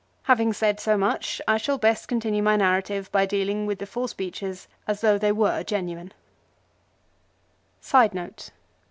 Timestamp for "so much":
0.79-1.39